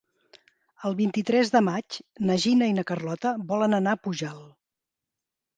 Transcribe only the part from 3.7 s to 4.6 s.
anar a Pujalt.